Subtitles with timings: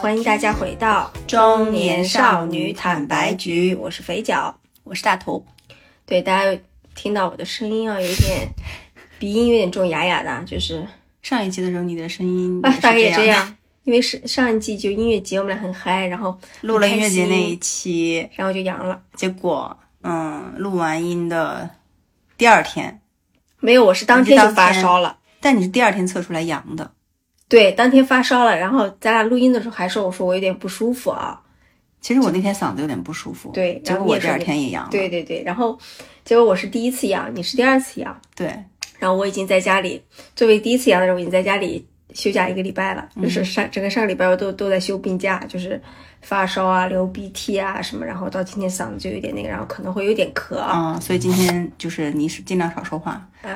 [0.00, 5.44] 欢迎大家回到中年少女坦白局，我是肥脚，我是大头。
[6.06, 6.58] 对，大家
[6.94, 8.48] 听到我的声音啊，有点
[9.20, 10.82] 鼻音有点重，哑哑的，就是
[11.20, 21.68] 上一季的时候你的声音啊，大概也这样，因为是上一季就音乐节我们俩很嗨，然后录了音乐节那一期，然后就阳了，结果嗯，录完音的
[22.38, 23.02] 第二天。
[23.58, 26.90] 没有，我是当天就发烧了，但你是第二天测出来阳的。
[27.50, 31.38] 对，当天发烧了，然后咱俩录音的时候还说，我说我有点不舒服啊。
[32.00, 33.50] 其实我那天嗓子有点不舒服。
[33.52, 34.90] 对，结果我第二天也阳了。
[34.90, 35.76] 对对对，然后
[36.24, 38.18] 结果我是第一次阳，你是第二次阳。
[38.34, 38.46] 对。
[39.00, 40.00] 然后我已经在家里，
[40.36, 41.84] 作为第一次阳的人，我已经在家里
[42.14, 45.82] 休假一个礼拜了，就是上整个上个礼拜我都都在休病假，就是。
[46.22, 53.48] 发烧啊，流鼻涕啊什么，然后到今天嗓子就有点那个，然后可能会有点咳啊，所以今天就是你是尽量少说话啊。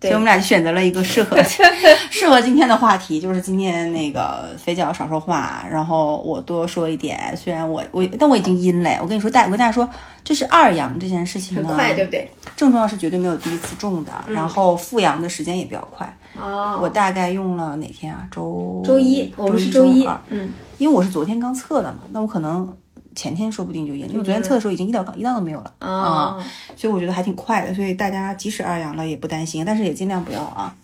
[0.00, 1.36] 所以我们俩就选择了一个适合
[2.10, 7.34] 适合今天的话题，就是今天那个肥脚少说话，然后我多说一点。
[7.36, 9.88] 虽然我我但我已经阴了，我跟你说大我跟大家说，
[10.22, 12.30] 这是二阳这件事情很快，对不对？
[12.54, 16.16] 症状是绝对没有第一次重的，然后复阳的时间也比较快。
[16.38, 18.26] 哦，我大概用了哪天啊？
[18.30, 20.50] 周周一，我们是周一，嗯。
[20.80, 22.76] 因为我是昨天刚测的嘛，那我可能
[23.14, 26.42] 前天说不定就阴，因为昨天测的时候已经一道一道都没有了啊，
[26.74, 30.74] 所以我觉得还挺快的，所以大家即使二阳了也不担心，但是也尽量不要啊。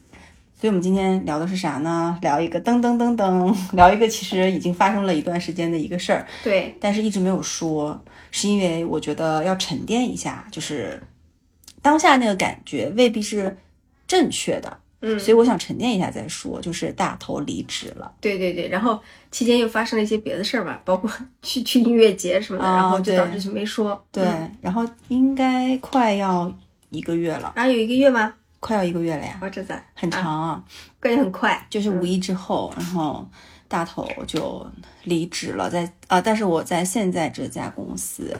[0.60, 2.18] 所以我们今天聊的是啥呢？
[2.20, 7.98] 聊一个噔噔噔噔， 聊一个其实已经发生了一段时间的一个事儿，对，但是一直没有说，
[8.30, 11.02] 是因为我觉得要沉淀一下，就是
[11.80, 13.56] 当下那个感觉未必是
[14.06, 14.78] 正确的。
[15.00, 18.10] 嗯，所以我想沉淀一下再说，就是大头离职了。
[18.20, 18.98] 对对对，然后
[19.30, 21.10] 期间又发生了一些别的事儿吧，包括
[21.42, 24.02] 去去音乐节什么的，然后就导致就没说。
[24.10, 24.24] 对，
[24.60, 26.52] 然后应该快要
[26.90, 27.52] 一个月了。
[27.54, 28.32] 啊，有一个月吗？
[28.58, 29.38] 快要一个月了呀。
[29.42, 30.64] 我，这在很长啊？
[30.98, 33.28] 感觉很快，就是五一之后，然后
[33.68, 34.66] 大头就
[35.04, 38.36] 离职了，在啊，但是我在现在这家公司。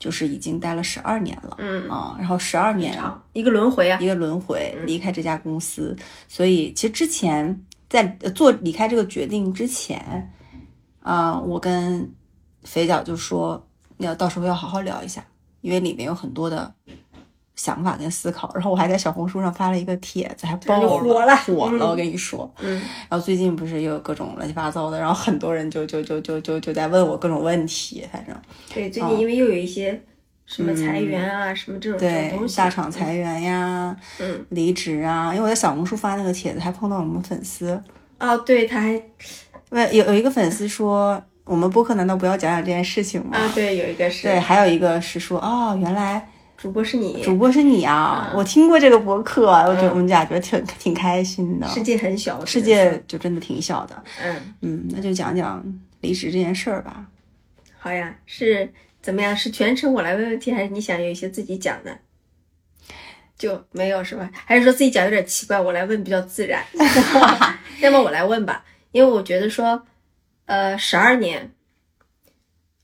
[0.00, 1.88] 就是已经待了十二年了，嗯。
[1.88, 2.98] 啊，然后十二年
[3.34, 5.96] 一个轮回啊，一个轮回，离开这家公司，
[6.26, 10.32] 所以其实之前在做离开这个决定之前，
[11.00, 12.12] 啊，我跟
[12.64, 13.68] 肥脚就说
[13.98, 15.24] 要到时候要好好聊一下，
[15.60, 16.74] 因为里面有很多的
[17.60, 28.34] 想法跟思考，然后我还在小红书上发了一个帖子，还爆火了，火了，我跟你说，嗯，然后最近不是又有各种乱七八糟的，然后很多人就就就就就就在问我各种问题，反正。
[28.72, 30.00] 对，最近因为又有一些
[30.46, 35.34] 什么裁员啊，什么这种对东西，大厂裁员呀，嗯，离职啊。
[35.34, 37.78] 因为我在小红书发那个帖子，还碰到我们粉丝。
[38.18, 39.02] 哦，对，他还
[39.68, 43.36] 问有有一个粉丝说，我们播客难道不要讲讲这件事情吗？
[43.36, 44.22] 啊，对，有一个是。
[44.22, 46.26] 对，还有一个是说，哦，原来
[46.60, 48.30] 主播是你，主播是你啊！
[48.36, 51.66] 我听过这个博客，我觉得我们俩觉得挺挺开心的。
[51.68, 54.02] 世界很小，世界就真的挺小的。
[54.22, 55.64] 嗯嗯，那就讲讲
[56.02, 57.06] 离职这件事儿吧。
[57.78, 58.70] 好呀，是。
[59.02, 59.34] 怎么样？
[59.34, 61.98] 是全程我来问问题，还是你想有一些自己讲的？
[63.38, 64.30] 就没有是吧？
[64.44, 66.62] 还是说自己讲有点奇怪，我来问比较自然？
[67.80, 68.62] 要么我来问吧，
[68.92, 69.82] 因为我觉得说，
[70.44, 71.50] 呃，十二年，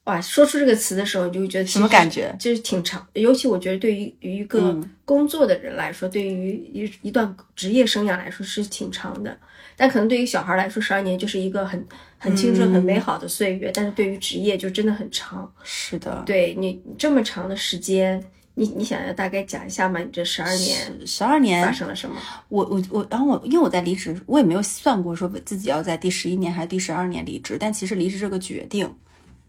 [0.06, 2.34] 哇，说出这个词的时候，你就会觉得什么感觉？
[2.38, 9.36] 就是挺长，尤其我觉得对于一个工作的人来说，对于一一段职业生涯来说是挺长的。
[9.78, 11.84] 但可能对于小孩来说，十二年就是一个很
[12.18, 13.70] 很青春、很美好的岁月。
[13.74, 15.52] 但是对于职业，就真的很长。
[15.64, 18.22] 是的，对你这么长的时间，
[18.54, 19.98] 你你想要大概讲一下吗？
[19.98, 22.16] 你这十二年，十二年发生了什么？
[22.48, 27.56] 我我我，然后我因为我在离职，我也没有算过说自己要在第十一年还是第十二年离职。
[27.58, 28.90] 但其实离职这个决定，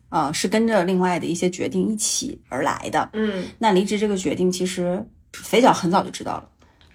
[0.09, 3.09] 啊，是跟着另外的一些决定一起而来的。
[3.13, 6.49] 嗯，那离职这个决定，其实肥脚很早就知道了。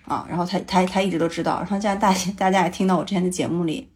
[0.04, 3.88] 啊，然后他他他一直都知道，然后这样大大家也听到我之前的节目里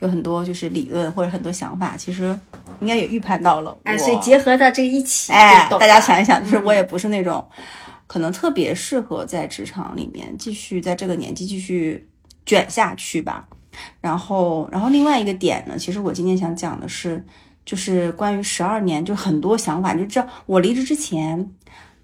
[0.00, 2.36] 有很多就是理论或者很多想法，其实
[2.80, 3.78] 应该也预判到了。
[3.84, 7.48] 哎，所以结合到这一起，哎，大家想一想，就是我也不是那种
[8.08, 12.08] 可能特别适合在职场里面继续在这个年纪继续
[12.44, 13.46] 卷下去吧。
[14.00, 17.24] 然后，然后另外一个点呢，其实我今天想讲的是，
[17.64, 21.50] 就是关于十二年，就很多想法，就知道我离职之前。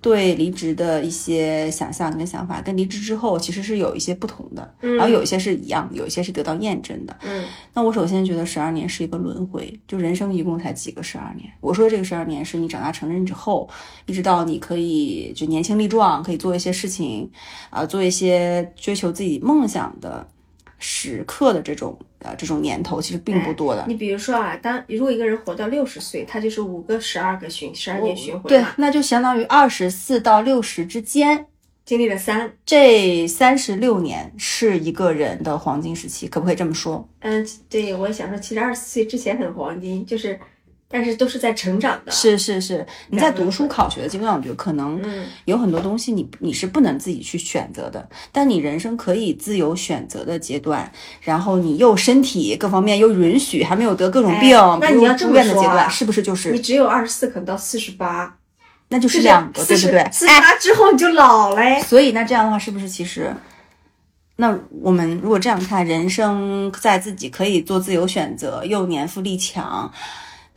[0.00, 7.16] 对离职的一些想象跟想法，跟离职之后其实是有一些不同的，然后有一些是一样，有一些是得到验证的。
[7.22, 7.44] 嗯，
[7.75, 11.50] 那我首先觉得十二年是一个轮回，就人生一共才几个十二年。
[11.61, 13.69] 我说的这个十二年是你长大成人之后，
[14.06, 17.28] 一直到你可以就年轻力壮，可以做一些事情，
[17.69, 20.25] 啊，做一些追求自己梦想的。
[20.81, 23.84] 时刻的这种呃这种年头其实并不多的。
[23.88, 28.42] 你比如说啊，当如果一个人活到六十岁，他就是五个十二个循十二年循环。
[28.44, 31.46] 对，那就相当于二十四到六十之间
[31.84, 37.08] 经历了三，这三十六年是一个人的黄金时期，可不可以这么说？
[37.20, 40.38] 嗯，对，我想说，其实二十岁之前很黄金，就是，
[40.90, 50.90] 但是都是在成长的。，是是是，你在读书考学的阶段，我觉得可能嗯有很多东西你你是不能自己去选择的，但你人生可以自由选择的阶段，
[51.20, 58.38] 然后你又身体各方面又允许，还没有得各种病，哎那你要这么说啊院的阶段，是不是就是你只有二十四，可能到四十八，
[58.88, 60.08] 那就是就是两个，对不对？
[60.11, 61.82] 四十八之后你就老嘞。
[61.82, 63.31] 所以那这样的话，是不是其实，
[64.37, 69.93] 那我们如果这样看，人生在自己可以做自由选择又年富力强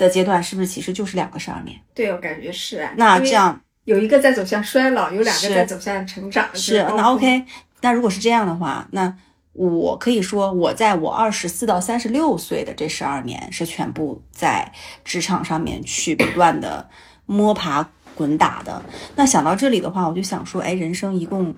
[0.01, 1.79] 的阶段，是不是其实就是两个十二年？
[1.93, 2.91] 对，我感觉是啊。
[2.97, 6.47] 那这样有一个在走向衰老，有两个是在走向成长。
[6.53, 7.45] 是那 OK，
[7.81, 9.15] 那如果是这样的话，那
[9.53, 14.71] 我可以说，我在我二十四到三十六岁的这十二年，是全部在
[15.03, 16.89] 职场上面去不断的
[17.25, 18.81] 摸爬滚打的。
[19.15, 21.53] 那想到这里的话，我就想说，哎，人生一共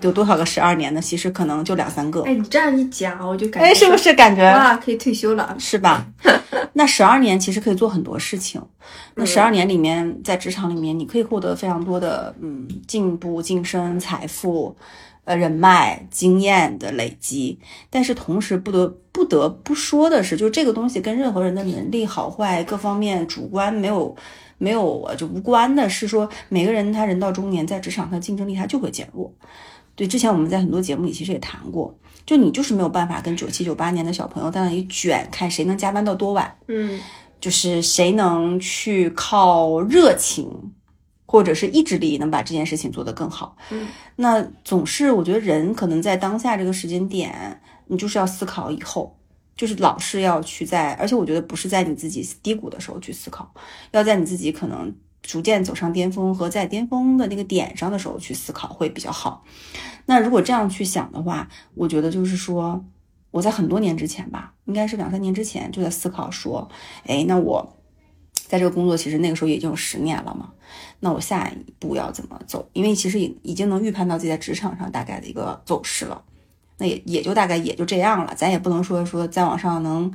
[0.00, 1.00] 有多少个十二年呢？
[1.00, 2.22] 其实可能就两三个。
[2.22, 5.56] 哎，你这样一讲，我就感觉哎，是不是感觉哇，可以退休了？
[5.58, 6.06] 是吧？
[6.74, 8.62] 那十二年其实可以做很多事情。
[9.16, 14.76] 那十二年里面，在职场里面，你可以获得非常多的嗯进步、晋升、财富、
[15.24, 17.58] 呃人脉、经验的累积。
[17.90, 24.14] 但是同时不得不得不说的是，就这个东西跟任何人的能力好坏各方面主观没有。
[24.58, 29.32] 没有呃就无关的是说，每个人他人到中年，在职场上竞争力他就会减弱。
[29.94, 31.92] 对，之前我们在很多节目里其实也谈过，
[32.24, 37.00] 就你就是没有办法跟九七九八年的小朋友在那里卷，看谁能加班到多晚，嗯，
[37.40, 40.48] 就是谁能去靠热情
[41.26, 43.56] 或者是意志力能把这件事情做得更好。
[43.70, 49.17] 嗯，那总是我觉得人可能在当下这个时间点，你就是要思考以后。
[49.58, 53.52] 就是老是要去在，而且我觉得不是在你自己低谷的时候去思考，
[53.90, 59.44] 要在你自己可能逐渐走上巅峰和在巅峰的那个点上的时候去思考会比较好。
[60.06, 62.82] 那如果这样去想的话，我觉得就是说，
[63.32, 66.70] 我在很多年之前吧，应该是两三年之前就在思考说，
[67.04, 67.76] 哎，那我
[68.32, 70.52] 在这个工作其实那个时候已经有十年了嘛，
[71.00, 72.70] 那我下一步要怎么走？
[72.72, 76.22] 因为其实已已经能预判到自己在职场上大概的一个走势了，
[76.78, 80.12] 那也也就大概也就这样了，咱也不能说说再往上能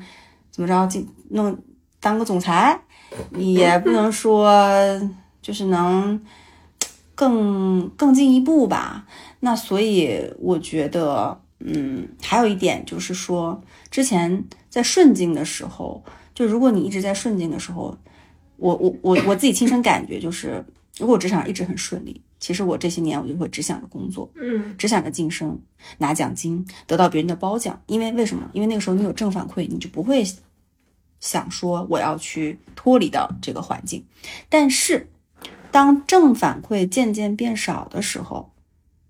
[0.50, 1.58] 怎么着进弄
[2.00, 2.80] 当个总裁，
[3.38, 4.50] 也不能说
[5.42, 6.20] 就是能
[7.16, 9.06] 更更进一步吧。
[9.42, 13.62] 那所以我觉得，嗯，还有一点就是说，
[13.92, 17.98] 之前在顺境的时候，就如果你一直在顺境的时候，
[18.56, 20.64] 我我我我自己亲身感觉就是，
[20.98, 25.58] 如果职场一直很顺利，其实我这些年我就会只想着工作，嗯，只想着晋升、
[26.00, 27.82] 拿奖金、得到别人的褒奖。
[27.86, 28.50] 因为为什么？
[28.52, 30.22] 因为那个时候你有正反馈，你就不会
[31.22, 34.06] 想说我要去脱离到这个环境。
[34.50, 35.10] 但是，
[35.72, 38.52] 当正反馈渐渐变少的时候，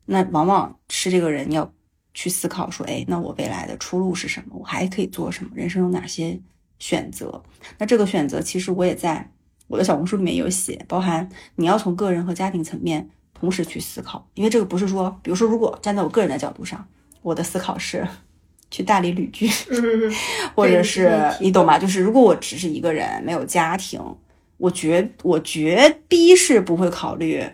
[0.05, 1.73] 那往往是这个人要
[2.13, 4.55] 去思考说，哎，那我未来的出路是什么？
[4.59, 5.49] 我还可以做什么？
[5.55, 6.39] 人生有哪些
[6.77, 7.41] 选择？
[7.79, 9.31] 那这个选择，其实我也在
[9.65, 13.09] 我的小红书里面有写，包含你要从个人和家庭层面
[13.43, 16.87] 同时去思考，因为这个不是说，比如说，如果站在我个人的角度上，
[17.21, 18.07] 我的思考是
[18.71, 20.09] 去大理旅居，嗯，
[20.55, 21.77] 或者是你懂吗？
[21.77, 23.99] 就是如果我只是一个人，没有家庭，
[24.55, 27.45] 我绝我绝逼是不会考虑，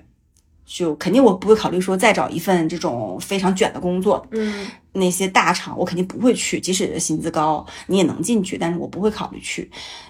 [0.69, 9.67] 就肯定我不会考虑说再找一份这种非常卷的工作，嗯，那些大厂我肯定不会去，即使薪资高你也能进去，但是我不会考虑去。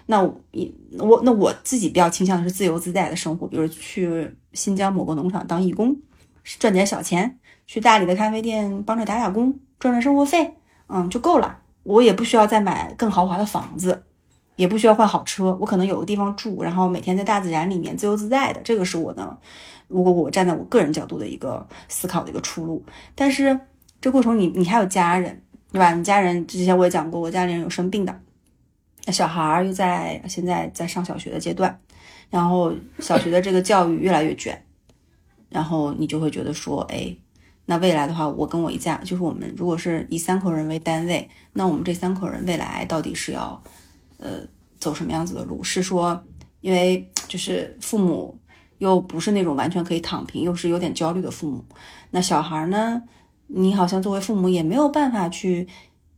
[0.08, 0.36] 那我
[0.98, 5.96] 我那我自己比较倾向的是自由自在的生活，比如去新疆某个农场当义工，
[6.60, 10.56] 赚点小钱，去大理的咖啡店帮着打打工，赚赚生活费，
[10.88, 11.60] 嗯就够了。
[11.84, 14.04] 我也不需要再买更豪华的房子，
[14.58, 19.38] 也不需要换好车，我可能有个地方住，然后每天在大自然里面自由自在的，这个是我呢，
[19.90, 22.82] 如果我站在我个人角度的一个思考的一个出路。
[23.14, 23.60] 但是
[24.00, 25.42] 这过程你你还有家人，
[25.74, 25.94] 对吧？
[25.94, 28.22] 你家人之前我也讲过，我家里人有生病的，
[29.12, 31.78] 小孩儿又在现在在上小学的阶段，
[32.30, 34.64] 然后小学的这个教育越来越卷，
[35.50, 37.14] 然后你就会觉得说，哎，
[37.66, 43.62] 那未来的话，我跟我一家就是我们如果是以三口人为单位，那我们这三口人未来到底是要
[44.18, 44.42] 呃
[44.80, 45.64] 走什么样子的路？
[45.64, 46.24] 是说，
[46.62, 48.40] 因为就是父母
[48.80, 51.64] 又不是那种完全可以躺平，又是有点焦虑的父母，
[52.12, 53.04] 那小孩呢，
[53.48, 55.68] 你好像作为父母也没有办法去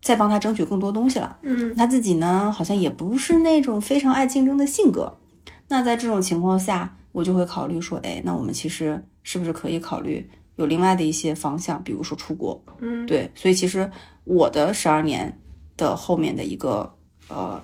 [0.01, 1.37] 再帮他争取更多东西了。
[1.41, 5.17] 嗯，他自己呢，好像也不是那种非常爱竞争的性格。
[5.67, 12.61] 那在这种情况下，我就会考虑说，哎，那我们其实是不是可以考虑有另外的一些方向，比如说出国。
[12.79, 13.89] 嗯，对，所以其实
[14.23, 15.39] 我的十二年
[15.77, 16.93] 的后面的一个
[17.27, 17.61] 呃，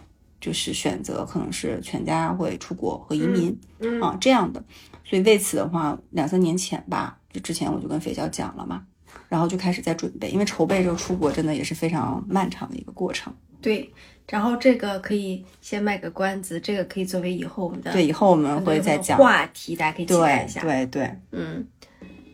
[0.48, 4.63] 就是选择可能是全家会出国和移民、嗯啊这样的。
[5.04, 8.82] 所以为此的话，两三年前吧，就之前我就跟肥娇讲了嘛，
[9.27, 13.34] 然后就开始在准备，因为筹备这个出国真的也是非常漫长的一个过程。
[13.62, 13.92] 对，
[14.30, 19.18] 然后这个可以先卖个关子，这个可以作为以后我们的对，以后我们会再讲。
[19.18, 20.62] 话题，大家可以期待对一下。
[20.62, 21.68] 对对，嗯，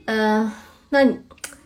[0.06, 0.54] 呃，
[0.90, 1.18] 那你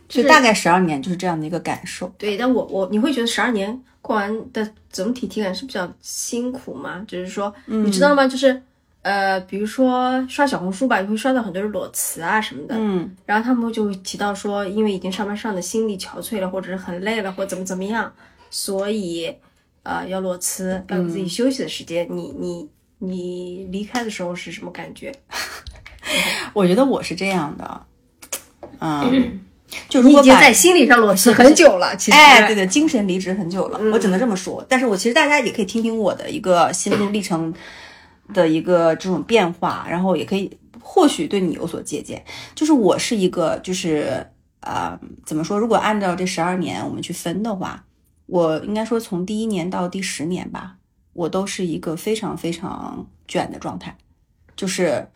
[0.08, 2.08] 就大概十二年就是这样的一个感受。
[2.18, 7.04] 对，但我我你会觉得十二年过完的总体体感是比较辛苦嘛？
[7.06, 8.26] 就是说，你知道吗？
[8.26, 8.62] 就是
[9.02, 18.10] 呃，比如说刷小红书吧，你会刷到很多人裸辞啊什么的，嗯然后他们就会提到说，因为已经上班上的心力憔悴了，或者是很累了，或怎么怎么样，
[18.50, 19.36] 所以
[19.84, 22.08] 呃要裸辞，要给自己休息的时间。
[22.10, 25.14] 你你你离开的时候是什么感觉？
[26.54, 27.86] 我觉得我是这样的，
[28.80, 29.42] 嗯，
[29.90, 34.66] 就如你已经果把在心理上裸辞很久了， 其实，哎，对对，精神离职很久了，我只能这么说。
[34.70, 37.54] 但是我其实大家也可以听听我的一个心路历程
[38.34, 40.50] 的一个这种变化，然后也可以
[40.82, 42.24] 或许对你有所借鉴。
[42.56, 44.26] 就是我是一个，就是
[44.62, 45.60] 呃，怎么说？
[45.60, 47.84] 如果按照这十二年我们去分的话，
[48.26, 50.76] 我应该说从第一年到第十年吧，
[51.14, 53.96] 我都是一个非常非常卷的状态，
[54.56, 55.08] 就是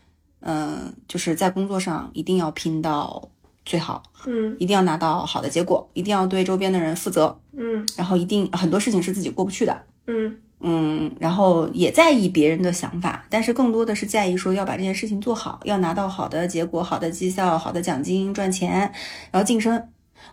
[0.42, 3.30] 嗯、就是在工作上一定要拼到
[3.72, 4.54] 最好，嗯。
[4.60, 7.88] 一定要拿到好的结果，一定要对周边的人负责，嗯。
[7.96, 10.36] 然后一定很多事情是自己过不去的，嗯。
[10.64, 18.92] 嗯，然后也在意别人的想法，但是更多的是在意说要把这件事情做好，要拿到好的结果、好的绩效、好的奖金、赚钱，
[19.32, 19.82] 然后晋升。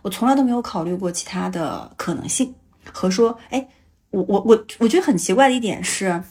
[0.03, 2.53] 我从来都没有考虑过其他的可能性
[2.91, 3.67] 和说，哎，
[4.11, 6.21] 我我我我觉得很奇怪的一点是，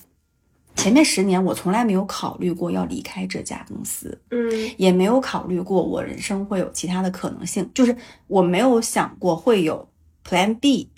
[0.79, 7.95] 前面十年我从来没有考虑过要离开这家公司，嗯也没有考虑过我人生会有其他的可能性，就是
[8.29, 9.89] 我没有想过会有
[10.25, 10.89] Plan B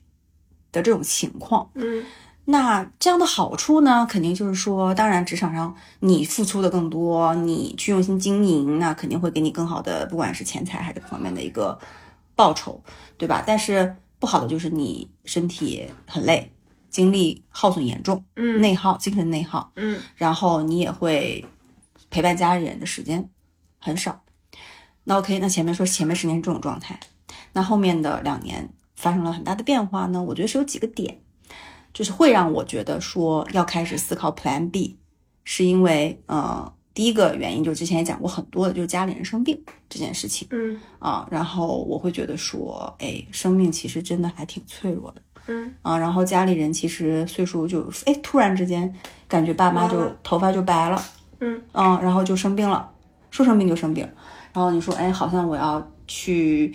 [0.71, 1.71] 的这种情况。
[1.75, 2.05] 嗯
[2.45, 11.79] 那这样的好处呢，肯定就是说，当然职场上你付出的更多，你去用心经营，那肯定会给你更好的，不管是钱财还是各方面的一个
[12.35, 12.83] 报酬，
[13.17, 13.43] 对吧？
[13.47, 16.51] 但是不好的就是你身体很累，
[16.91, 21.45] 精力耗损严重，嗯内耗，精神内耗，嗯然后你也会
[22.11, 23.31] 陪伴家人的时间
[23.79, 24.23] 很少。
[25.05, 26.99] 那 OK，那前面说前面十年是这种状态，
[27.53, 30.23] 那后面的两年发生了很大的变化呢？
[30.23, 31.21] 我觉得是有几个点，
[31.95, 34.99] 就是会让我觉得说要开始思考 Plan B，
[35.43, 45.23] 是因为呃，第一个原因就是之前也讲过很多的，就是家里人生病这件事情嗯啊，然后我会觉得说，哎，生命其实真的还挺脆弱的。
[45.47, 45.73] 嗯。
[45.83, 48.93] 啊，然后家里人其实岁数就哎，突然之间
[49.29, 51.03] 感觉爸妈就头发就白了，
[51.41, 51.61] 嗯。
[51.73, 52.89] 嗯，然后就生病了，
[53.31, 54.09] 说生病就生病，
[54.53, 56.75] 然后你说哎，好像我要去，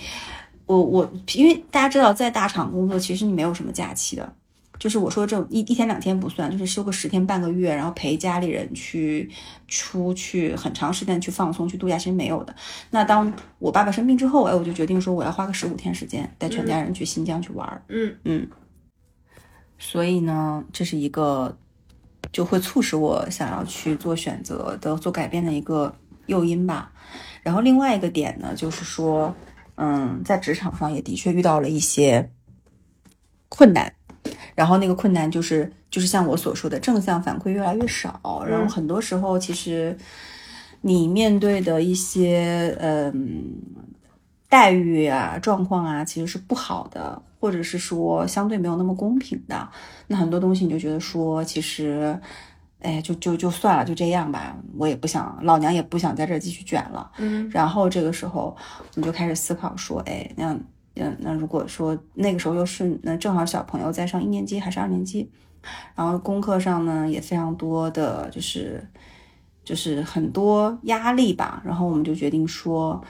[0.65, 4.34] 我我因为大家知道在大厂工作，其实你没有什么假期的，
[4.77, 9.29] 就是我说这种一一天两天不算，就是休个十天半个月，然后陪家里人去
[9.67, 12.55] 出去很长时间去放松去度假，其实没有的。
[12.91, 17.82] 那当我爸爸生病之后，哎，我就决定说我要花个十五天时间带全家人去新疆去玩儿。
[17.88, 18.48] 嗯嗯，
[19.77, 21.58] 所以呢，这是一个
[22.32, 26.91] 就会促使我想要去做选择的、做改变的一个诱因吧。
[27.44, 29.34] 然后另外一个点呢，就是说，
[29.75, 32.32] 嗯，在职场上也的确遇到了一些
[33.48, 33.94] 困难，
[34.56, 39.96] 然后那个困难就是就是像我所说的，正向反馈越来越少，然后很多时候其实
[40.82, 43.54] 你面对的一些嗯
[44.48, 49.68] 待遇啊、状况啊，其实是不好的，或者是说相对没有那么公平的。
[50.08, 52.18] 那很多东西你就觉得说，其实，
[52.80, 57.12] 哎，就就就算了，就这样吧，我也不想，老娘也不想在这儿继续卷了。
[57.18, 58.56] 嗯然后这个时候
[58.94, 60.56] 你就开始思考说，哎，那
[60.96, 65.30] 嗯，那如果说那个时候又是那正好小朋友在上一年级还是二年级，
[65.96, 68.86] 然后功课上呢也非常多的就是
[69.64, 73.04] 就是很多压力吧，然后我们就决定说，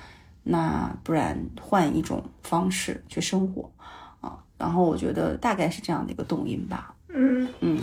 [0.43, 3.69] 那不然换一种方式去生活
[4.21, 7.79] 啊，然后我觉得大概是这样的一个动因吧，嗯嗯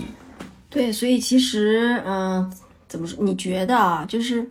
[0.70, 2.50] 对，所以其实，嗯、
[2.88, 3.22] 怎么说？
[3.22, 4.50] 你觉得啊，就是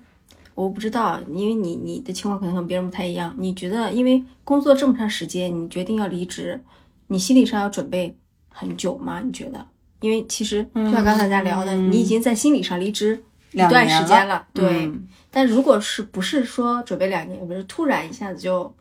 [0.61, 3.33] 我不知道，因为你你的情况可能和别人不太一样。
[3.37, 6.61] 你觉得，因为工作这么长时间，你决定要离职，
[7.07, 8.15] 你心理上要准备
[8.49, 9.19] 很久吗？
[9.25, 9.65] 你觉得？
[10.01, 14.85] 因为其实就像刚才大家聊的，你已经在心理上离职一段时间了，对。
[14.85, 18.71] 嗯但如果是不是说准备两年，不是突然一下子就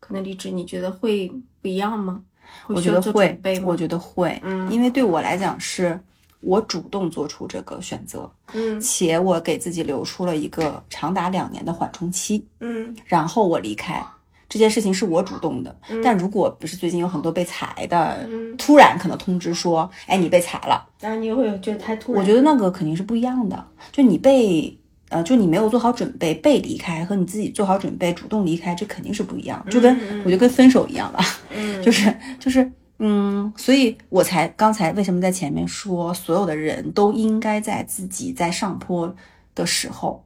[0.00, 1.32] 可能离职，你觉得会
[1.62, 2.20] 不一样吗？
[2.66, 3.40] 我觉得会？
[3.64, 5.98] 我觉得会，嗯因为对我来讲是
[6.40, 14.04] 我主动做出这个选择，嗯且我给自己留出了一个长达两年的缓冲期，嗯然后我离开。
[14.48, 23.64] 这件事情是我主动的，但如果不是最近有很多被裁的，嗯，突然可能通知说，哎，你被裁了，然后你会觉得太突然，我觉得那个肯定是不一样的。
[23.92, 24.76] 就你被
[25.08, 29.64] 呃，就你没有做好准备被离开，和你自己做好准备主动离开，这肯定是不一样。
[29.70, 31.24] 就跟我觉得跟分手一样吧，
[31.80, 32.68] 就是就是
[33.02, 39.16] 嗯，所以我才刚才为什么在前面说，所有的人都应该在自己在上坡
[39.54, 40.22] 的时候，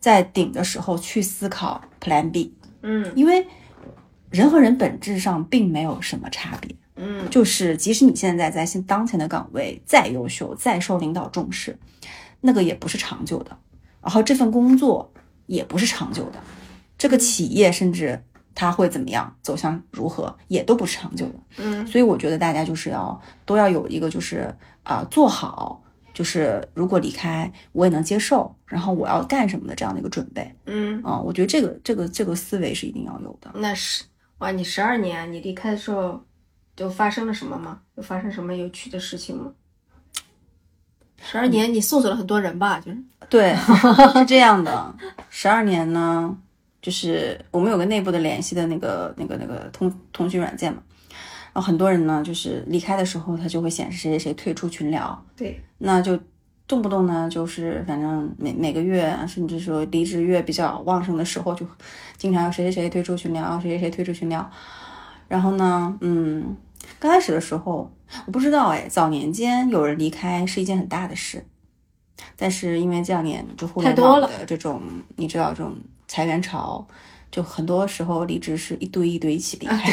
[0.00, 3.46] 在顶的时候去思考 Plan B，嗯因为
[4.30, 6.74] 人和人本质上并没有什么差别。
[6.96, 11.78] 嗯就是即使你现在在现当前的岗位再优秀、再受领导重视，
[12.40, 13.56] 那个也不是长久的。
[14.02, 15.12] 然后这份工作
[15.46, 16.42] 也不是长久的，
[16.98, 18.20] 这个企业甚至
[18.58, 21.34] 它会怎么样，走向如何，也都不是长久的。
[21.58, 25.80] 嗯所以我觉得大家就是要都要有一个就是啊、做好，
[26.12, 33.48] 就是如果离开我也能接受，然后我要干什么的这样的一个准备嗯，啊、我觉得这个这个这个思维是一定要有的。
[33.54, 34.02] 那是
[34.38, 36.20] 哇，你十二年，你离开的时候
[36.74, 37.80] 就发生了什么吗？
[37.94, 39.52] 有发生什么有趣的事情吗？
[41.20, 42.80] 十二年，你送走了很多人吧？
[42.80, 42.98] 就是，
[43.28, 43.54] 对，
[44.18, 44.94] 是这样的。
[45.28, 46.36] 十二年呢，
[46.80, 50.82] 就是我们有个内部的联系的那个、那个、那个通通讯软件嘛。
[51.52, 56.16] 然后很多人呢，就是离开的时候，他就会显示谁谁谁退出群聊，对，那就
[56.68, 61.66] 动不动呢，就是反正每每个月，甚至说离职月比较旺盛的时候，就
[62.16, 64.48] 经常有谁谁谁退出群聊，谁谁谁退出群聊。
[65.26, 66.56] 然后呢，嗯，
[67.00, 67.90] 刚开始的时候，
[68.26, 71.44] 我不知道哎，早年间有人离开是一件很大的事，
[72.36, 74.80] 但是因为这两年就互联网太多了的这种，
[75.16, 75.74] 你知道这种
[76.08, 76.84] 裁员潮，
[77.30, 79.92] 就很多时候离职是一堆一堆一起离开，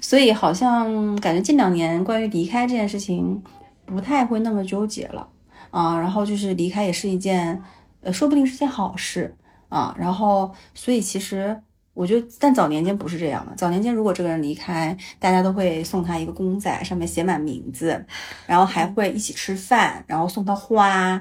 [0.00, 3.42] 所以好像感觉近两年关于离开这件事情
[3.84, 5.28] 不太会那么纠结了
[5.70, 5.98] 啊。
[5.98, 7.60] 然后就是离开也是一件，
[8.02, 9.36] 呃，说不定是件好事
[9.68, 9.94] 啊。
[9.98, 11.60] 然后所以其实
[11.94, 13.52] 我觉得，但早年间不是这样的。
[13.56, 18.06] 早年间如果这个人离开，大家都会送他一个公仔，上面写满名字，
[18.46, 21.20] 然后还会一起吃饭，然后送他花。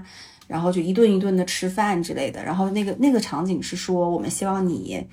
[0.52, 5.08] 然后就一顿一顿的吃饭之类的，然后那个那个场景是说，我们希望你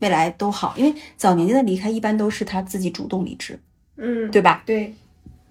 [0.00, 3.58] 未来都好，因为早年间的离开一般都是他自己主动离职，
[3.96, 4.62] 嗯，对吧？
[4.66, 4.92] 对，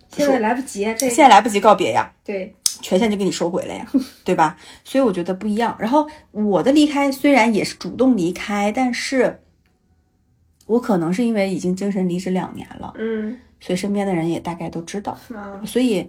[0.09, 3.91] 现在来不及现在来不及告别呀，对，权限就给你收回了呀，
[4.23, 4.55] 对吧？
[4.83, 5.75] 所以我觉得不一样。
[5.79, 9.41] 然后我的离开虽然也是主动离开，但是
[10.67, 16.07] 我可能是因为已经精神离职两年了，嗯所以身边的人也大概都知道，啊所以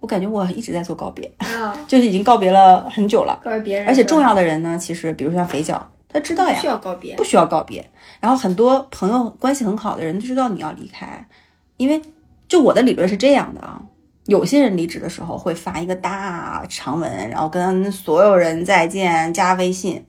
[0.00, 3.38] 我感觉我一直在做告别，啊， 就是已经告别了很久了。
[3.42, 7.84] 告别别人，而且重要的人呢，其实比如说像肥脚，他知道呀不需，要告别不，需要告别。
[8.20, 11.26] 然后很多朋友关系很好的人就知道你要离开，
[11.76, 12.00] 因为
[12.48, 13.80] 就我的理论是这样的啊，
[14.26, 20.04] 有些人离职的时候会发一个大长文，然后跟所有人再见，加微信。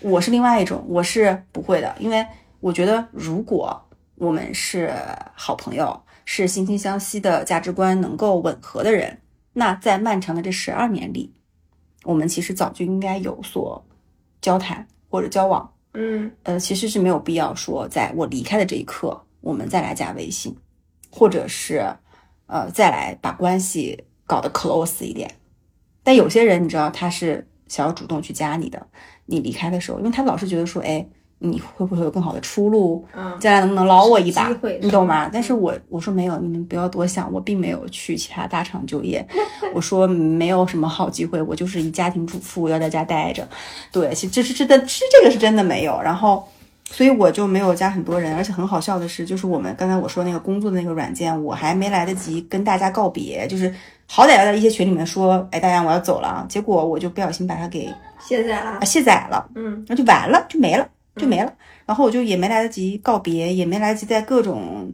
[0.00, 2.24] 我是另外一种，我是不会的，因为
[2.60, 3.80] 我觉得如果
[4.16, 4.92] 我们是
[5.34, 9.18] 好朋友，是惺惺相惜的价值观能够吻合的人，
[9.54, 11.32] 那在漫长的这十二年里，
[12.04, 13.82] 我们其实早就应该有所
[14.42, 15.72] 交谈或者交往。
[15.94, 20.54] 嗯呃，其实是没有必要说，在我离开的这一刻，我们再来加微信，
[21.10, 21.96] 或者是
[22.46, 25.32] 呃再来把关系搞得 close 一点。
[26.02, 28.86] 但有些人你知道，他是想要主动去加你的，
[29.24, 33.04] 你离开的时候，因为他老是觉得说，哎，你会不会有更好的出路？
[33.14, 34.78] 嗯将来能不能捞我一把机会？
[34.82, 35.28] 你懂吗？
[35.32, 39.26] 但是我我说没有，你们不要多想，我并没有去其他大厂就业，
[39.74, 43.46] 我说没有什么好机会，我就是一家庭主妇，要在家待着。
[43.92, 46.00] 对，其实这是真的，是这个是真的没有。
[46.00, 46.46] 然后，
[46.90, 53.72] 所以我就没有加很多人，而且很好笑的是，就是我们刚才我说那个工作的那个软件，我还没来得及跟大家告别，就是
[54.06, 59.46] 好歹要在一些群里面说，哎，大家我要走了啊，结果我就不小心把它给卸载了啊，卸载了。
[59.54, 61.52] 嗯那就完了，就没了，就没了。
[61.84, 64.92] 然后我就也没来得及告别，也没来得及在各种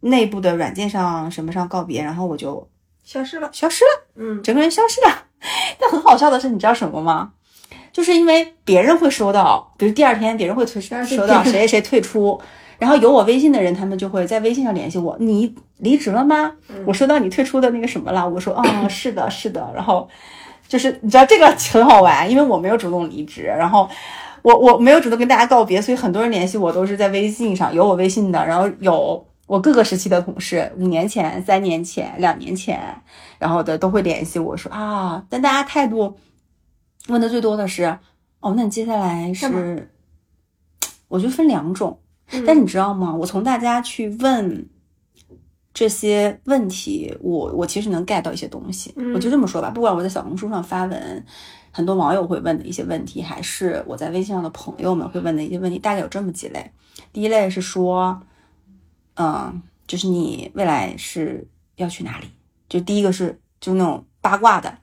[0.00, 2.68] 内部的软件上什么上告别，然后我就
[3.04, 5.24] 消失了，消失了，嗯整个人消失了。
[5.80, 7.32] 但很好笑的是，你知道什么吗？
[7.92, 12.40] 就是因为别人会收到，比如第二天别人会退收到 谁谁谁退出，
[12.78, 16.52] 然后有我微信的人，他们就会在微信上联系我，你离职了吗？
[16.86, 20.08] 我收到你退出的那个什么了，我说 啊、是的，是的，然后
[20.68, 23.88] 就是你知道这个很好玩，因为我没有主动离职，然后
[24.42, 32.80] 我我没有主动跟大家告别，所以很多人联系我都是在微信上，有我微信的，然后有我各个时期的同事，五年前、三年前、两年前，
[33.38, 36.16] 然后的都会联系我说啊，但大家态度
[37.08, 37.98] 问的最多的是，
[38.40, 39.90] 哦，那你接下来是，
[41.08, 41.98] 我觉得分两种，
[42.32, 43.14] 嗯但你知道吗？
[43.14, 44.68] 我从大家去问
[45.74, 48.92] 这些问题，我我其实能 get 到一些东西。
[48.96, 51.24] 嗯我就这么说吧，不管我在小红书上发文，
[51.70, 56.70] 很多网友会问的一些问题，还是我在微信上的朋友们会问的一些问题，大概有这么几类。
[57.12, 58.20] 第一类是说，
[59.14, 62.26] 嗯，就是你未来是要去哪里？
[62.68, 64.78] 就第一个是就那种八卦的，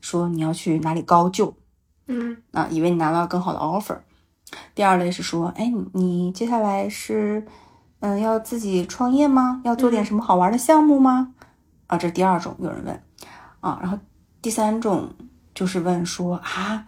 [0.00, 1.54] 说你要去哪里高就，
[2.06, 3.98] 嗯啊，以为你拿到更好的 offer。
[4.74, 7.46] 第二类是说，哎，你你接下来是，
[8.00, 9.60] 嗯，要自己创业吗？
[9.64, 11.34] 要做点什么好玩的项目吗？
[11.86, 13.02] 啊，这是第二种，有人问
[13.60, 13.78] 啊。
[13.80, 13.98] 然后
[14.42, 15.08] 第三种
[15.60, 16.82] 就是问说啊，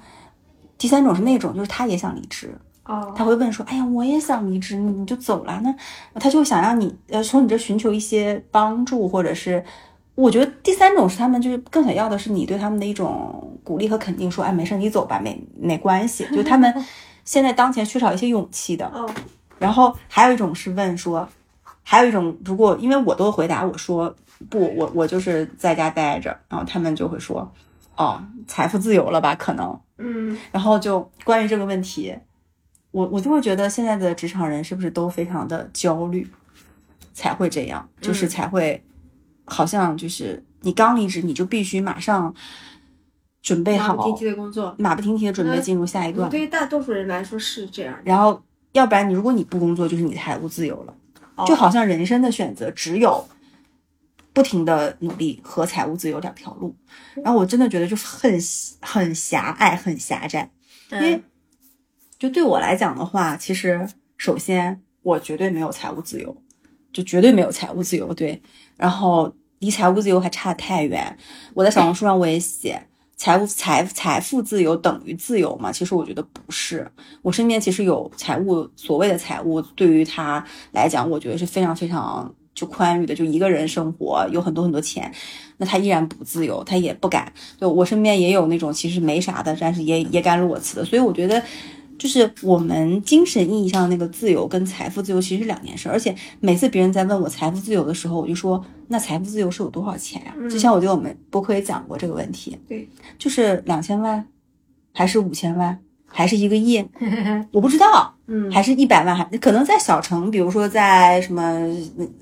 [0.78, 5.74] 第三种是那种，就是他也想离职，哦，他会问说，哎呀，我也想离职，你就走了，那
[6.18, 9.62] 他就想让你呃从你这寻求一些帮助，或者是。
[10.14, 16.26] 我觉得第三种是他们就是更想要的是你对他们的一种鼓励和肯定，说哎没事你走吧，没没关系。
[16.34, 16.72] 就他们
[17.24, 18.86] 现在当前缺少一些勇气的。
[18.88, 19.08] 哦，
[19.58, 21.28] 然后还有一种是问说，
[21.82, 24.14] 还有一种如果因为我都回答我说
[24.50, 27.50] 不，我我就是在家待着，然后他们就会说
[27.96, 29.78] 哦财富自由了吧可能。
[29.98, 32.12] 嗯然后就关于这个问题，
[32.90, 36.28] 我我就会觉得现在的职场人是不是都非常的焦虑，
[37.14, 38.82] 才会这样，就是嗯才会
[39.44, 42.34] 好像就是你刚离职你就必须马上
[43.42, 47.96] 准备好马不停蹄的工作，马不停蹄的准备进入下一段，对于大多数人来说是这样。
[48.04, 50.94] 然后要不然你如果你不工作，就是你财务自由了，
[51.46, 53.24] 就好像人生的选择只有
[54.32, 56.74] 不停的努力和财务自由两条路，
[57.16, 58.38] 然后我真的觉得就很
[58.80, 60.50] 很狭隘，很狭窄。
[60.90, 61.24] 因为嗯
[62.18, 66.36] 就对我来讲的话，其实首先我绝对没有财务自由，
[66.92, 68.14] 就绝对没有财务自由。
[68.14, 68.40] 对，
[68.76, 71.18] 然后离财务自由还差得太远。
[71.54, 75.72] 我在小红书上我也写，财务财财富自由等于自由吗？
[75.72, 76.88] 其实我觉得不是。
[77.22, 85.12] 我身边其实有财务所谓的财务，对于他来讲，我觉得是非常非常就宽裕的，就一个人生活有很多很多钱，
[85.56, 87.32] 那他依然不自由，他也不敢。
[87.60, 91.42] 就我身边也有那种其实没啥的，但是也也敢裸辞的，所以我觉得。
[91.98, 104.26] 就是我们精神意义上的那个自由跟财富自由其实是两件事，而且每次别人在问我财富自由的时候，我就说那财富自由是有多少钱呀、之前我觉得我们播客也讲过这个问题，对，就是两千万，
[104.92, 106.84] 还是五千万，还是一个亿，
[107.52, 111.42] 我不知道，嗯还是一百万，还可能在小城，比如说在什么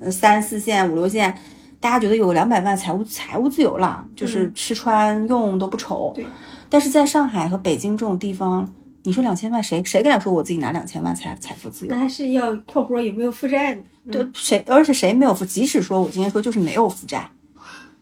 [0.01, 1.33] 呃三四线、五六线，
[1.79, 6.12] 大家觉得有两百万财务财务自由了，就是吃穿用都不愁。
[6.12, 6.27] 对，
[6.68, 8.68] 但是在上海和北京这种地方，
[9.05, 12.01] 你说两千万，谁谁敢说我自己拿两千万财财富自由那？
[12.01, 13.83] 还是要括弧有没有负债呢？
[14.11, 15.44] 对，谁而且谁没有负？
[15.44, 17.31] 即使说我今天说就是没有负债，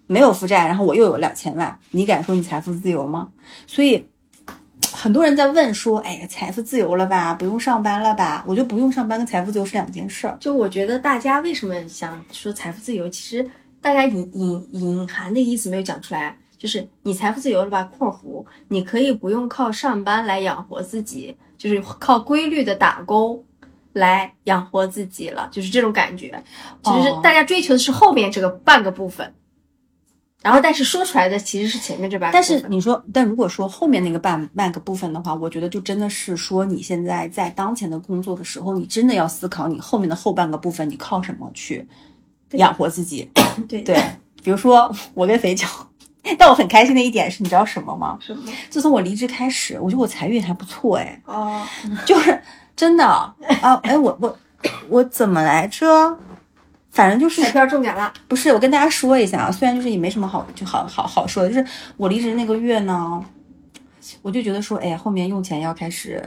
[0.07, 3.29] 没有负债，然后我又有两千万，你敢说你财富自由吗？
[3.67, 4.07] 所以
[5.01, 7.33] 很多人在问说，哎呀，财富自由了吧？
[7.33, 8.43] 不用上班了吧？
[8.45, 10.37] 我觉得不用上班跟财富自由是两件事儿。
[10.41, 13.49] 就我觉得大家为什么想说财富自由，其实
[13.81, 23.45] 大家隐隐隐含的意思没有讲出来，就是你财富自由了吧？（括弧）你可以不用靠上班来养活自己，就是靠规律的打工
[23.93, 26.43] 来养活自己了，就是这种感觉。
[26.83, 29.33] 其实哦大家追求的是后面这个半个部分，
[30.41, 32.43] 然后但是说出来的其实是前面这半但。
[32.43, 41.87] 是你说，但如果说后面那个半半个部分的话，我觉得就真的是说你现在在当前的工作的时候，你真的要思考你后面的后半个部分，你靠什么去
[42.53, 43.29] 养活自己？
[43.69, 44.01] 对对，
[44.43, 45.67] 比如说我跟肥脚，
[46.39, 48.17] 但我很开心的一点是，你知道什么吗？
[48.21, 48.45] 什么？
[48.71, 51.67] 自从我离职开始，我觉得我财运还不错哎，哦，
[52.07, 52.41] 就是
[52.77, 53.35] 真的啊，
[53.83, 54.39] 哎，我我
[54.89, 56.17] 我怎么来着？
[56.99, 58.13] 反正就是彩票中奖了。
[58.27, 61.65] 不是，我跟大家说一下啊，虽然就是也没什么好就好好好说的，就是
[61.97, 63.25] 我离职那个月呢，
[64.21, 66.21] 我就觉得说，哎呀，后面用钱要开始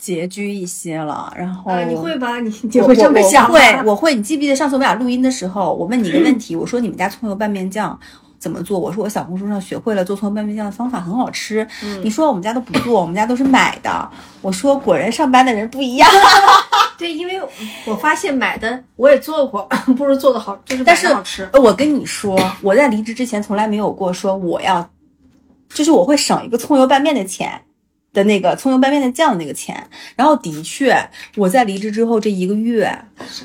[0.00, 2.38] 拮据一些了，然后、啊，你会吧？
[2.38, 2.48] 你
[2.80, 3.48] 会这么我想？
[3.50, 4.14] 我会，我会。
[4.14, 7.98] 你记不记得上次我们俩录音的时候，我问你一个问题，我说你们家葱油拌面酱
[8.38, 8.78] 怎么做？
[8.78, 11.66] 我说我小红书上学会了做葱油拌面酱的方法，很好吃。
[11.82, 14.10] 嗯你说我们家都不做， 我们家都是买的。
[14.42, 16.08] 我说果然上班的人不一样。
[16.98, 17.38] 对，因为
[17.84, 19.62] 我发现买的我也做过，
[19.96, 21.48] 不如做的好，就是但是好吃。
[21.52, 24.88] 呃我跟你说， 我在离职之前从来没有过说我要，
[25.68, 27.60] 就是我会省一个葱油拌面的钱
[28.14, 29.90] 的那个葱油拌面的酱的那个钱。
[30.16, 30.96] 然后的确，
[31.36, 32.90] 我在离职之后这一个月，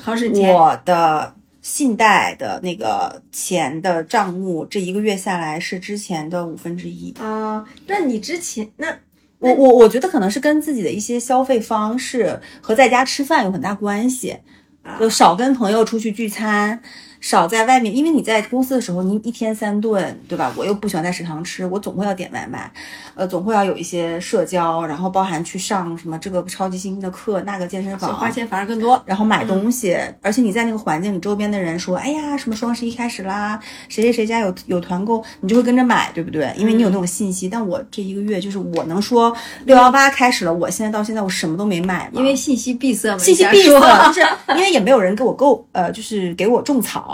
[0.02, 0.54] 好省钱。
[0.54, 7.12] 我的信贷的那个钱的账目，这一个月下来是之前的五分之一。
[7.12, 8.88] 啊、那你之前那
[9.38, 14.36] 我我我觉得可能是跟自己的一些消费方式和在家吃饭有很大关系，
[14.98, 16.82] 就少跟朋友出去聚餐，
[17.22, 20.52] 少在外面，因为你在公司的时候，你一天三顿，对吧？
[20.56, 22.70] 我又不喜欢在食堂吃，我总会要点外卖，
[23.14, 29.00] 呃，总会要有一些社交，然后包含去上什么这个超级新的课，那个健身房，花钱反而更多。
[29.06, 33.58] 然后买东西，而且你在那个环境，你周边的人说，哎呀，什么双十一开始啦，
[33.88, 36.52] 谁谁谁家有有团购，你就会跟着买，对不对？
[36.56, 37.48] 因为你有那种信息。
[37.48, 47.11] 但我这一个月，就是我能说六幺八开始了，我现在到现在我什么都没买，因为信息闭塞嘛，信息闭塞，就是因为也没有人给我购，呃，就是给我种草，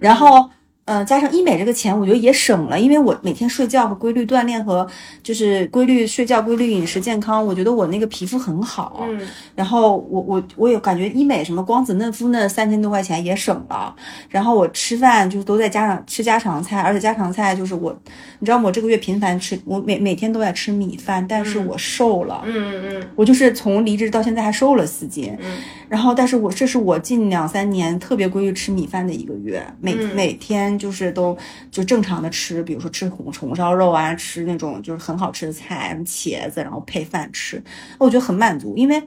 [0.00, 0.50] 然后。
[0.90, 4.84] 呃，加上医美这个钱，我觉得也省了，因为我每天睡觉和规律锻炼和
[5.22, 9.06] 就是规律睡觉、规律饮食、健康，我觉得我那个皮肤很好。
[9.08, 9.20] 嗯，
[9.54, 13.94] 然后我我我也感觉医美什么光子嫩肤那三千多块钱也省了。
[14.28, 17.96] 然后我吃饭就是都在家常吃家常菜，而且家常菜就是我，
[18.40, 22.42] 你知道我这个月频繁吃，我每每天都在吃米饭，但是我瘦了。
[22.44, 31.36] 嗯嗯嗯我就是从离职到现在还瘦了四斤，嗯然后但是我这是我近两三年特别规律吃米饭的一个月，每、嗯每天就是都
[31.70, 37.62] 就正常的吃，比如说吃红红烧肉啊，吃那种就是很好吃的菜，什么茄子，然后配饭吃，
[37.98, 38.76] 我觉得很满足。
[38.76, 39.00] 因为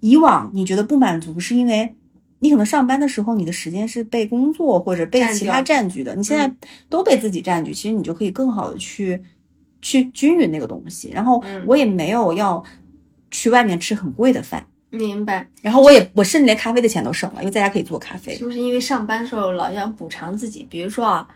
[0.00, 1.94] 以往你觉得不满足，是因为
[2.38, 6.50] 你可能上班的时候你的时间是被工作或者被其他占据的，你现在
[6.88, 9.22] 都被自己占据，其实你就可以更好的去
[9.82, 11.10] 去均匀那个东西。
[11.12, 12.64] 然后嗯我也没有要
[13.30, 14.66] 去外面吃很贵的饭。
[14.90, 15.46] 明白。
[15.62, 18.44] 然后我也我甚至连咖啡的钱都省了，因为在家可以做咖啡是。
[18.44, 20.66] 不是因为上班的时候老想补偿自己？
[20.70, 21.26] 比如说啊，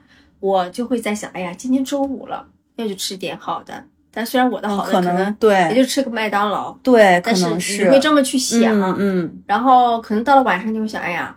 [0.40, 3.85] 我就会在想，哎呀，今天周五了，要去吃点好的。
[4.17, 8.81] 但虽然我的嗯，好的可能对也就吃个麦当劳，对，可但能是你会这么去想。
[8.81, 11.37] 嗯嗯，然后可能到了晚上，你会想，哎呀，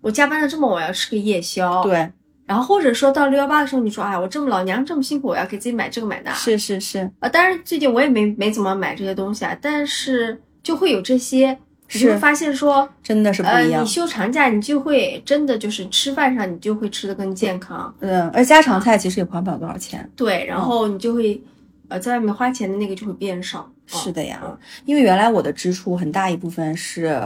[0.00, 1.84] 我加班的这么晚，我要吃个夜宵。。
[1.84, 2.10] 对，
[2.44, 6.32] 然后或者说到六幺八的时候，你说，哎呀，我这么老娘这么辛苦，我要给自己买这个买那。
[6.34, 11.56] 是是是啊，当然最近我也没没怎么买这些东西啊，但是就会有这些，
[11.92, 13.86] 你就会是发现说，真的是不呃，一样你。
[13.86, 17.94] 休长假，你就会真的就是吃饭上，你就会吃的更健康。
[18.00, 20.10] 嗯，而家常菜其实也花不了多少钱。
[20.16, 21.40] 对，然后你就会，
[21.86, 23.70] 呃，在外面花钱的那个就会变少。
[23.86, 27.16] 是的呀嗯，因为原来我的支出很大一部分是，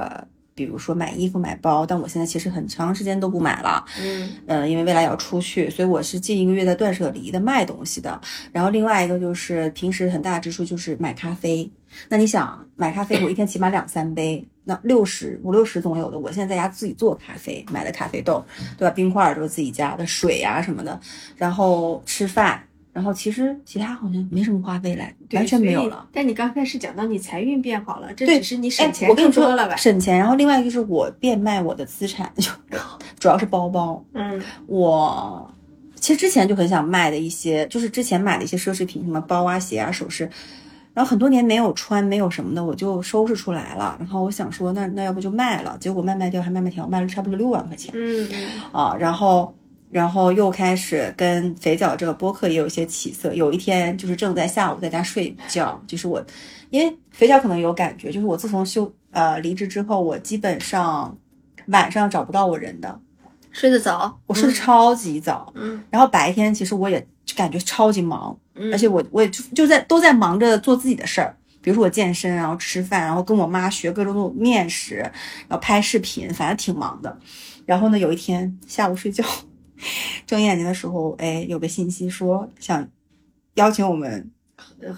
[0.60, 3.82] 比如说买衣服、买包，但我现在其实很长时间都不买了。
[3.98, 8.20] 嗯呃，因为未来要出去，所以我是近一个月在断舍离的卖东西的。
[8.52, 11.70] 然后另外一个就是平时很大的支出就是买咖啡。
[12.10, 16.18] 那你想买咖啡，我一天起码两三杯，那六十五六十总有的。
[16.18, 18.44] 我现在在家自己做咖啡，买的咖啡豆，
[18.76, 18.94] 对吧？
[18.94, 21.00] 冰块儿都是自己家的，水啊什么的。
[21.36, 22.62] 然后吃饭，
[22.92, 26.07] 然后其实其他好像没什么花费来，完全没有了。
[26.12, 29.76] 但你刚开始讲到你财运变好了，这只是你哎省钱我跟你说更多了吧？
[29.76, 30.18] 省钱。
[30.18, 32.50] 然后另外一个就是我变卖我的资产， 就
[33.18, 34.05] 主要是包包。
[34.14, 35.48] 嗯我
[35.94, 40.24] 其实之前就很想卖的一些，就是之前买的一些奢侈品，什么包啊、鞋啊、首饰，
[40.94, 43.96] 然后很多年没有穿，没有什么的，我就收拾出来了。
[44.00, 48.96] 然后我想说，那那要不就卖了，结果卖卖掉还卖卖条，卖了差不多六万块钱嗯嗯啊。
[48.98, 49.55] 然后，
[49.90, 53.35] 然后又开始跟肥脚这个播客也有一些起色。
[53.35, 56.24] 有一天就是正在下午在家睡觉，就是我，
[56.70, 61.18] 因为肥脚可能有感觉，就是我自从休呃离职之后，我基本上
[61.66, 63.00] 晚上找不到我人的，
[63.50, 65.53] 睡得早，我睡得超级早。
[65.57, 77.18] 嗯然后白天其实我也感觉超级忙，嗯，而且我我也就就在都在忙着做自己的事儿，比如说我健身，然后吃饭，然后跟我妈学各种种面食，然后拍视频，反正挺忙的。
[77.66, 79.24] 然后呢，有一天下午睡觉，
[80.26, 82.88] 睁眼睛的时候，哎，有个信息说想
[83.54, 84.30] 邀请我们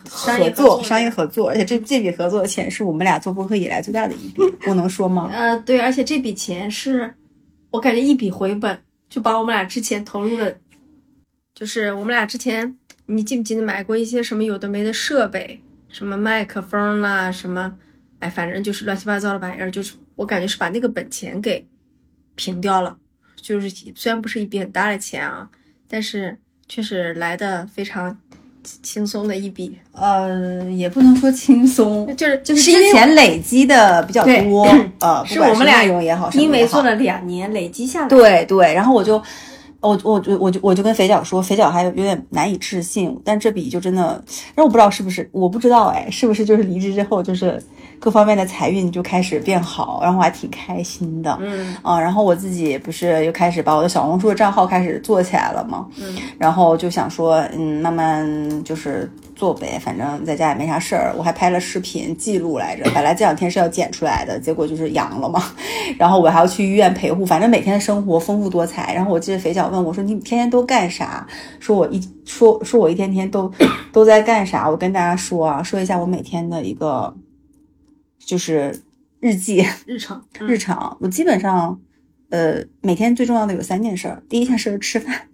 [0.05, 5.31] 商合作，商业合作，而且这这笔合作的钱是我们俩做播客以来最大的一笔， 我能说吗？
[5.33, 7.15] 呃，对，而且这笔钱是
[7.71, 10.59] 我感觉一笔回本，就把我们俩之前投入的，
[11.55, 17.75] 就是我们俩之前，你记不记得买过一些什么有的没的设备，什么麦克风啦，什么，
[18.19, 21.67] 哎，反正就是乱七八糟的玩意儿，就是我感觉是把那个本钱给
[22.35, 22.99] 平掉了。
[23.43, 25.47] 就是虽然不是一笔很大的钱啊，
[25.89, 28.17] 但是确实来的非常
[28.81, 34.65] 轻松的一笔，呃，也不能说轻松，就是就是之前累积的比较多，
[35.01, 39.15] 呃， 不管是我们俩用也好，因为做了两年累积下来，对对，然后我就，
[39.81, 44.25] 我我我我就我就跟肥脚说，肥脚还有有点难以置信，但这笔就真的，
[44.55, 47.61] 让我不知道是不是，我不知道哎，是不是就是离职之后就是
[48.03, 55.87] 各方面的财运就开始变好，然后我还挺开心的，嗯啊，然后我自己不是又开始把我的小红书的账号开始做起来了嘛？
[56.01, 61.15] 嗯然后就想说，嗯，慢慢就是做呗，反正在家也没啥事儿。
[61.17, 65.41] 我还拍了视频记录来着，本来这两天是要剪出来的，结果就是阳了嘛。
[65.97, 68.93] 然后我还要去医院陪护，反正每天的生活丰富多彩。
[68.93, 71.25] 然后我记得肥脚问我说：“你天天都干啥？”
[71.61, 73.49] 说我一说说我一天天都
[73.93, 74.69] 都在干啥？
[74.69, 77.15] 我跟大家说啊，说一下我每天的一个
[78.25, 78.83] 就是
[79.21, 79.65] 日记。
[79.87, 81.81] 日常日常，我基本上，
[82.31, 84.23] 呃，每天最重要的有三件事儿。
[84.29, 85.29] 第一件事儿是吃饭，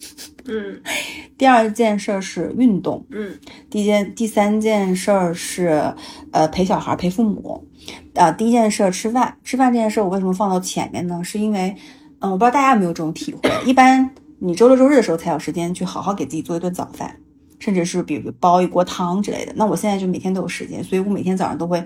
[0.46, 0.80] 嗯
[1.38, 3.38] 第二件事儿是运动，嗯
[3.70, 5.94] 第一件第三件事儿是
[6.32, 7.66] 呃陪小孩儿陪父母。
[8.14, 11.22] 啊、第一件事儿吃饭，吃饭这件事儿我为什么放到前面呢？
[11.22, 11.74] 是因为，
[12.18, 17.16] 嗯、我不知道大家有没有这种体会，一般你周六周日的时候才有时间去好好给自己做一顿早饭。
[17.60, 21.82] 甚至是比如煲一锅汤之类的，那我现在就每天都有时间，所以我每天早上都会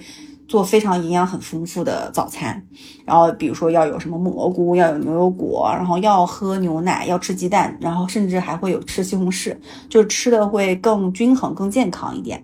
[0.49, 2.63] 做非常营养很丰富的早餐，
[3.05, 9.57] 然后比如说要有什么蘑菇，要有牛油果，然后要喝牛奶，要吃鸡蛋，然后甚至还会有吃西红柿，
[9.89, 12.43] 就是吃的会更均衡、更健康一点。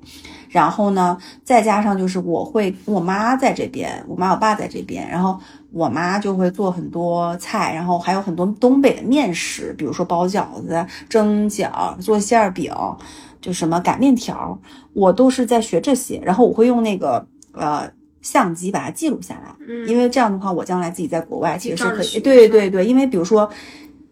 [0.48, 5.38] 然后呢，再加上就是我会我妈在这边，我妈我爸在这边，然后
[5.70, 12.72] 我妈就会做很多菜，然后还有很多东北的面食，比如说包饺子、蒸饺、做馅儿饼，
[13.42, 14.58] 就什么擀面条，
[14.94, 16.18] 我都是在学这些。
[16.24, 17.90] 然后我会用那个呃
[18.22, 22.20] 相机把它记录下来，嗯因为这样的话，我将来自己在国外其实是可以。
[22.20, 23.50] 对对对，因为比如说。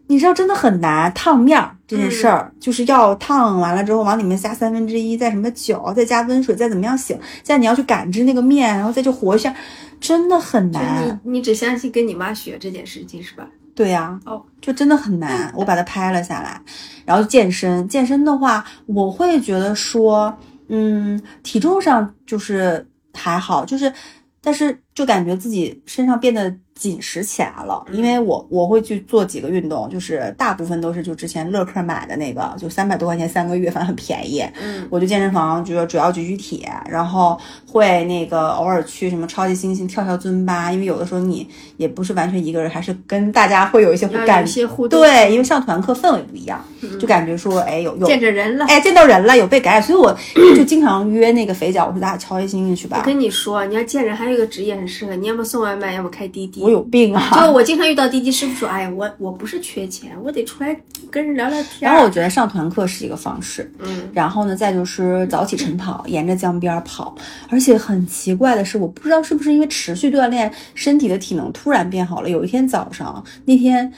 [0.08, 9.52] 你知道真的很难，烫面儿这件事儿、就是要烫完了之后往里面加三分之一，再什么酒，再加温水，再怎么样醒，再你要去感知那个面，然后再去和一下，
[9.98, 11.20] 真的很难。
[11.24, 13.48] 你你只相信跟你妈学这件事情是吧？
[13.74, 15.52] 对呀、哦，就真的很难。
[15.56, 16.62] 我把它拍了下来，
[17.04, 20.32] 然后健身，健身的话，我会觉得说，
[20.68, 22.86] 嗯，体重上就是
[23.16, 23.92] 还好，就是，
[24.40, 34.44] 但是就感觉自己身上变得紧实起来了，因为我我会去做几个运动，就是大部分都是就之前乐客买的那个，就三百多块钱三个月，反正很便宜。
[34.60, 46.62] 嗯，我就健身房，主要主要举举铁，然后会那个偶尔去什么超级猩猩跳跳尊巴，因为有的时候你也不是完全一个人，还是跟大家会有一些感一些互动，对，因为上团课氛围不一样，
[47.00, 48.66] 就感觉说，哎，有有见着人了。
[48.66, 50.14] 哎见到人了，有被感染，所以我
[50.54, 53.02] 就经常约那个肥脚，我说咱俩超级猩猩去吧我。
[53.06, 56.65] 跟你说，你要见人，还有一个职业很适合，你要么送外卖，要么开滴滴。
[56.66, 57.48] 我有病啊就啊！
[57.48, 60.76] 我经常遇到滴滴师傅说，哎呀，我我不是缺钱，我得出来
[61.12, 61.88] 跟人聊聊天。
[61.88, 67.14] 然后我觉得上团课是一个方式，嗯，然后呢，再就是早起晨跑，沿着江边跑。
[67.48, 72.28] 而且很奇怪的是，我不知道是不是因为持续锻炼，身体的体能突然变好了。
[72.28, 73.92] 有一天早上，那天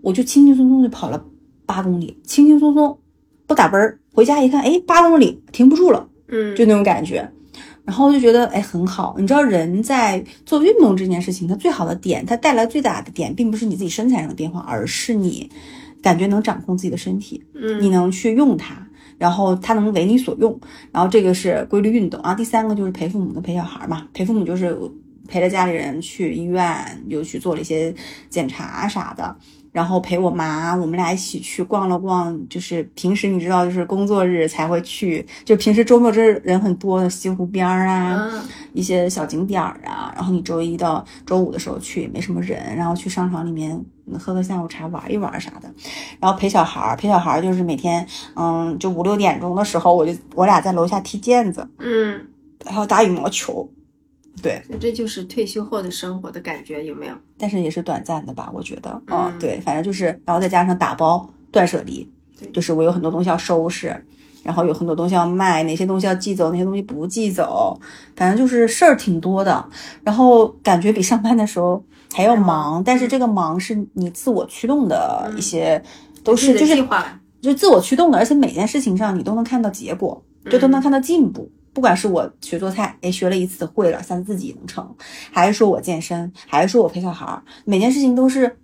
[0.00, 1.20] 我就轻轻松松就跑了
[1.66, 2.96] 八公里，轻轻松松
[3.48, 3.98] 不打奔儿。
[4.12, 7.28] 回家一看，哎，八公里停不住了，嗯，就那种感觉。
[7.84, 15.50] 然后就觉得哎很好，你知道人在做运动这件事情，它最好的点，它带来最大的点，并不是你自己身材上的变化，而是你
[16.02, 17.42] 感觉能掌控自己的身体。
[17.54, 18.86] 嗯你能去用它，
[19.18, 20.58] 然后它能为你所用，
[20.92, 22.34] 然后这个是规律运动啊。
[22.34, 24.74] 第三个就是陪父母跟陪小孩嘛，陪父母就是
[25.28, 27.94] 陪着家里人去医院，又去做了一些
[28.30, 29.36] 检查啥的。
[29.74, 38.40] 然后陪我妈，我们俩一起去逛了逛，就是平时你知道，就是工作日才会去，就平时周末这人很多的西湖边儿啊，嗯
[38.72, 43.72] 一些小景点儿啊，然后你周一到周五的时候去也没什么人，然后去商场里面
[44.06, 45.68] 嗯喝个下午茶玩一玩啥的，
[46.20, 48.06] 然后陪小孩儿，陪小孩儿就是每天
[48.36, 52.24] 嗯就五六点钟的时候，我就我俩在楼下踢毽子，嗯，
[52.64, 53.68] 然后打羽毛球，
[54.42, 57.14] 对，这就是退休后的生活的感觉，有没有？
[57.38, 62.08] 但是也是短暂的吧，我觉得，嗯对，反正就是，然后再加上打包断舍离，
[62.52, 64.04] 就是我有很多东西要收拾。
[64.42, 67.80] 然后有很多东西要卖，哪些东西要寄走，哪些东西不寄走，
[68.14, 69.66] 反正就是事儿挺多的。
[70.02, 75.82] 然后感觉比上班的时候还要忙忙，但是这个忙是你自我驱动的一些，
[76.22, 76.76] 都是就是
[77.40, 81.50] 就是自我驱动的，而且每件事情上你都能看到结果，就都能看到进步。
[81.74, 84.94] 不管是我学做菜，哎，学了一次会了，下次自己能成，
[85.30, 88.56] 还是说我健身，还是说我陪小孩儿，每件事情都是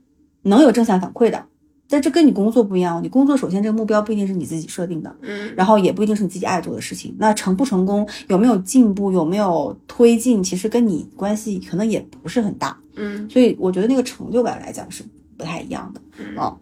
[0.42, 1.44] 能有正向反馈的。
[1.92, 7.12] 但这跟你工作不一样，你工作首先这个目标不一定是你自己设定的，嗯然后也不一定是你自己爱做的事情。
[7.18, 12.78] 那成不成功，有没有进步，有没有推进，其实跟你关系可能也不是很大。
[12.94, 15.02] 嗯，所以我觉得那个成就感来讲是
[15.36, 16.00] 不太一样的。
[16.18, 16.56] 嗯哦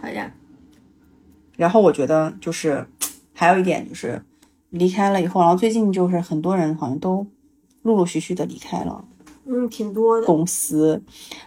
[0.00, 0.32] 好呀，
[1.56, 2.86] 然后我觉得就是
[3.32, 4.22] 还有一点就是
[4.70, 7.26] 离开了以后，然后最近就是很多人好像都
[7.82, 9.04] 陆陆续续的离开了
[9.46, 11.02] 嗯，挺多的，公司，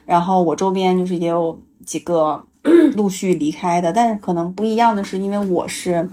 [0.06, 2.44] 然后我周边就是也有几个
[2.96, 6.10] 陆续离开的，但是可能不一样的是，因为我是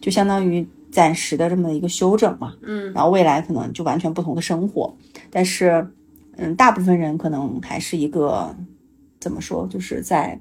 [0.00, 2.92] 就相当于暂时的这么一个休整嘛，嗯。
[2.92, 4.94] 然后未来可能就完全不同的生活，
[5.30, 5.90] 但是
[6.36, 8.54] 嗯，大部分人可能还是一个
[9.18, 10.38] 怎么说，就是在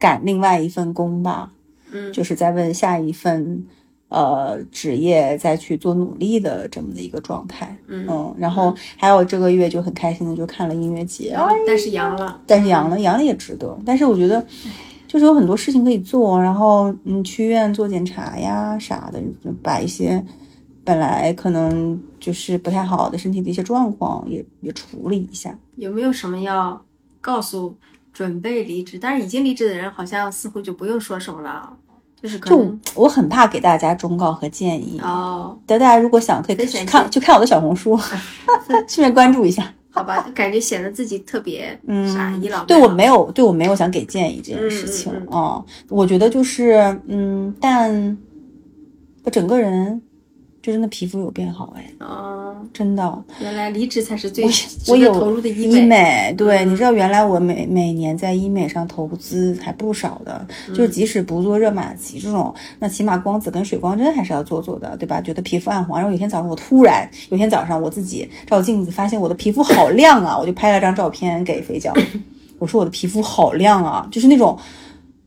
[0.00, 1.52] 赶另外一份工吧，
[1.92, 3.66] 嗯，就是在问下一份
[4.08, 7.76] 呃职业再去做努力的这么的一个状态。
[7.86, 11.36] 嗯然后还有这个月就很开心的就看了音乐节，
[11.66, 13.78] 但是阳了，但是阳了，阳了也值得。
[13.84, 14.44] 但是我觉得
[15.06, 19.22] 就是有很多事情可以做，然后嗯去医院做检查呀啥的，
[19.62, 20.24] 把一些
[20.84, 25.56] 本来可能就是不太好的身体的一些状况也也处理一下。
[25.76, 26.82] 有没有什么要
[27.20, 27.76] 告诉
[28.12, 31.76] 准备离职，但是已经离职的人，好像似乎就不用说什么了，
[32.20, 37.96] 就是可就我很怕给大家忠告和建议，哦，但大家如果想可以看就看我的小红书，
[38.88, 39.72] 顺便关注一下。
[39.90, 42.64] 好吧，感觉显得自己特别嗯傻倚老。
[42.66, 46.74] 对我没有，对我没有想给建议这件事情嗯嗯哦、我觉得就是，
[47.08, 48.16] 嗯，但
[49.24, 50.00] 我整个人
[50.68, 53.24] 就真的皮肤有变好哎，啊，真的。
[53.40, 54.44] 原来离职才是最
[54.86, 55.86] 我有投入的医美。
[55.86, 65.22] 美，对，嗯你知道原来我每每年在医美上投资还不少的，嗯就是即使不做热玛吉这种，那起码光子跟水光针还是要做做的，对吧？
[65.22, 71.94] 觉得皮肤暗黄，然后有一天早上我突然有天早上我自己照镜子发现我的皮肤好亮啊，我就拍了张照片给肥脚，
[72.60, 74.58] 我说我的皮肤好亮啊，就是那种。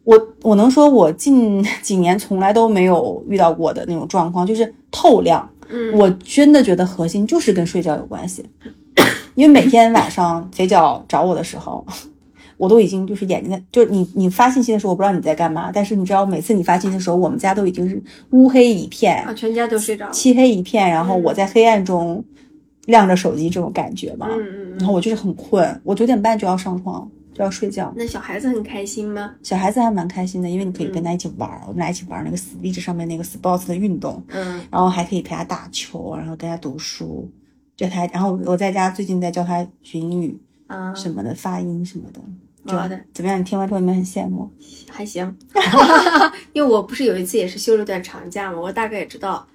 [0.03, 5.47] 我我能说，我近 几年从来都没有遇到过的那种状况，就是透亮。
[5.73, 8.43] 嗯我真的觉得核心就是跟睡觉有关系，
[9.35, 11.85] 因为每天晚上肥角找我的时候，
[12.57, 20.11] 我都已经就是眼睛在，就是你你发信息的时候，我不知道你在干嘛，但是你知道每次你发信息的时候，我们家都已经是乌黑一片啊，，全家都睡着了。
[20.11, 22.21] 漆黑一片，然后我在黑暗中
[22.87, 24.77] 亮着手机这种感觉嘛，嗯嗯嗯。
[24.79, 27.93] 然后我就是很困，我九点半就要上床就要睡觉。
[27.95, 29.35] 那小孩子很开心吗？
[29.43, 37.29] 小孩子还蛮开心的，因为你可以跟他一起玩儿，我们俩一起玩那个 Switch 上面那个 Sports 的运动，嗯然后还可以陪他打球，然后跟他读书，
[37.75, 38.05] 教他。
[38.07, 42.19] 然后我在家最近在教他学英语啊，什么的，发音什么的。
[42.63, 43.39] 就好的怎么样？
[43.39, 44.47] 你听完之后有没有很羡慕？
[44.87, 45.35] 还行，
[46.53, 49.47] 因为我不是有一次也是休了段长假嘛，我大概也知道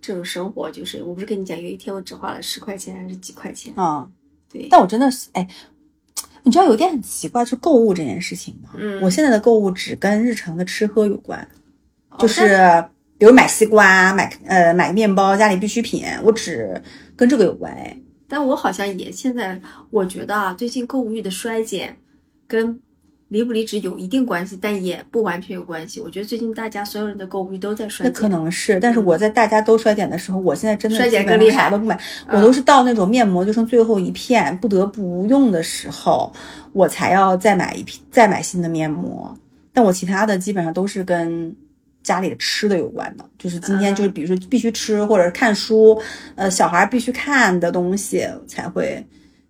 [0.00, 3.74] 这种生活就是，我不是跟你讲，有一天我只花了十块钱还是几块钱？
[3.76, 4.08] 啊、
[4.50, 5.46] 对，但我真的是哎，
[6.46, 8.70] 你知道有一点很奇怪，就是购物这件事情吗？
[8.78, 11.46] 嗯我现在的购物只跟日常的吃喝有关，
[12.10, 12.56] 哦就是
[13.18, 16.80] 比如买西瓜、买呃买面包、家里必需品，我只
[17.16, 17.98] 跟这个有关哎。
[18.28, 21.96] 但我好像也现在，我觉得啊，最近购物欲的衰减
[22.46, 22.80] 跟
[23.28, 26.00] 离不离职有一定关系，但也不完全有关系。
[26.00, 28.12] 我觉得最近大家所有人的购物欲都在衰那。
[28.12, 31.98] 可能是，但是我在大家都衰减的时候，我现在真的衰减更厉害都不买，
[32.28, 36.32] 嗯我都是到那种面膜就剩最后一片，不得不用的时候，
[36.72, 39.36] 我才要再买一批，再买新的面膜。
[39.72, 41.54] 但我其他的基本上都是跟
[42.02, 46.00] 家里的吃的有关的，就是今天就是比如说必须吃或者是看书，
[46.36, 49.04] 呃，小孩必须看的东西才会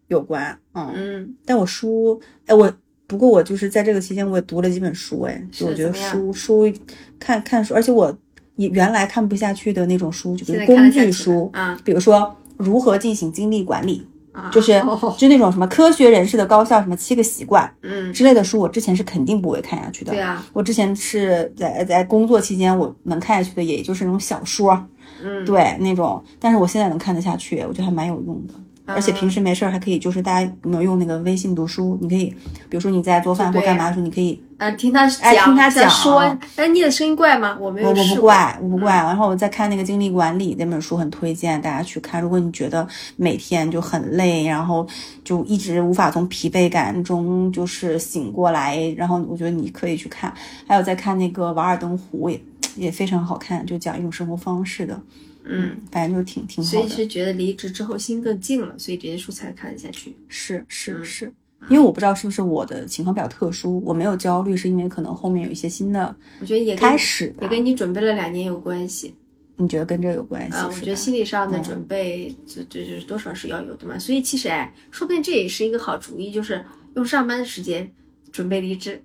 [0.09, 0.59] 有关。
[0.73, 2.73] 嗯，嗯，但我书，哎，我
[3.07, 6.73] 不过我就是在这个期间我也读了几本书，哎，就我觉得书书
[7.19, 8.17] 看看书，而且我
[8.57, 20.13] 也原来看不下去的那种书，就比如工具书，啊比如说如何进行精力管理，啊，就是哦就那种什么科学人士的高效什么七个习惯嗯，之类的书，我之前是肯定不会看下去的。
[20.13, 24.85] 对啊，我之前是在在工作期间，我能看下去的也就是那种小说，
[25.23, 28.55] 嗯，对那种，但是我现在能看得下去，我觉得还蛮有用的。
[28.87, 31.99] 而且平时没事儿还可以，就是大家有没有用那个微信读书？
[32.01, 32.27] 你可以，
[32.69, 36.21] 比如说你在做饭或干嘛的时候，你可以，啊，听他讲，哎听他讲说，
[36.55, 37.59] 哎，你的声音怪吗？
[37.61, 38.95] 我没有我我不怪，我不怪。
[38.95, 42.23] 然后我在看那个精力管理那本书，很推荐大家去看。
[42.23, 44.87] 如果你觉得每天就很累，然后
[45.25, 50.33] 就一直无法从疲惫感中就是醒过来，然后我觉得你可以去看。
[50.67, 52.41] 还有在看那个《瓦尔登湖》也
[52.77, 55.01] 也非常好看，就讲一种生活方式的，
[55.49, 56.89] 嗯，反正就挺挺挺所以。
[56.89, 60.17] 是觉得离职之后心更静了，所以这些书才看得下去。
[60.29, 61.33] 是是嗯是，
[61.69, 69.15] 因为我不知道是不是我的情况比较特殊，我没有焦虑，是因为可能后面有一些新的我觉得也开始也跟你准备了两年有关系
[69.59, 70.57] 你觉得跟这有关系？
[70.57, 70.69] 啊。
[70.71, 73.99] 我觉得心理上的嗯准备，这这这多少是要有的嘛。
[73.99, 76.63] 所以其实哎，说不定这也是一个好主意，就是
[76.95, 77.91] 用上班的时间
[78.31, 79.01] 准备离职，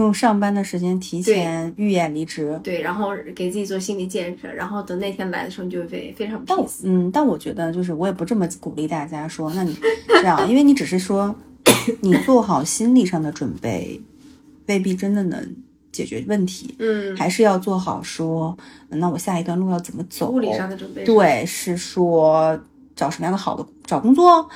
[0.00, 2.58] 用上班的时间提前预演离职。
[2.62, 6.44] 对，然后给自己做心理建设，然后等那天来的时候，你就会非非常。
[6.84, 9.76] 嗯，但我觉得就是我也不这么鼓励大家说，那你
[10.08, 11.34] 这样，因为你只是说
[12.00, 14.00] 你做好心理上的准备，
[14.66, 15.56] 未必真的能
[15.92, 18.56] 解决问题，嗯，还是要做好说，
[18.88, 20.30] 那我下一段路要怎么走？
[20.30, 22.58] 物理上的准备。，对，是说
[22.94, 24.48] 找什么样的好的找工作，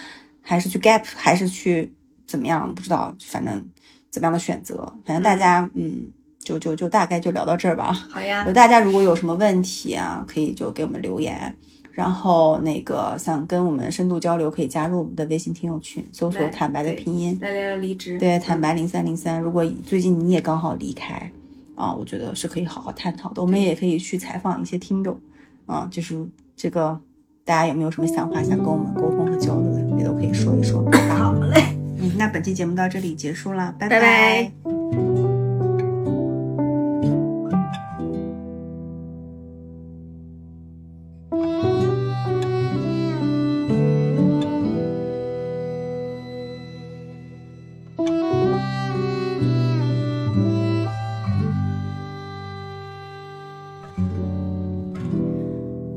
[0.43, 1.93] 还是去 gap，还是去
[2.26, 2.74] 怎么样？
[2.74, 3.64] 不知道，反正
[4.11, 6.09] 怎么样的选择，反正大家嗯，
[6.39, 7.93] 就就就大概就聊到这儿吧。
[8.11, 11.55] 好呀有，大家如果有什么问题啊，可以就给我们留言。
[11.93, 18.17] 然后那个想跟我们深度交流，可以加入我们的微信听友群，搜索“坦白”的拼音，来聊聊离职。
[18.19, 19.41] 对，坦白零三零三。
[19.41, 21.31] 如果最近你也刚好离开
[21.75, 23.43] 啊，我觉得是可以好好探讨的。
[23.43, 25.19] 我们也可以去采访一些听众
[25.67, 26.25] 啊，就是
[26.57, 26.99] 这个
[27.45, 30.83] 大家有没有什么想法想跟我们沟通和交流的，也都可以说一说。
[32.21, 33.99] 那本期节目到这里结束了，拜拜。
[33.99, 34.53] 拜